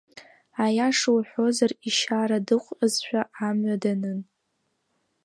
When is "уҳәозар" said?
1.17-1.71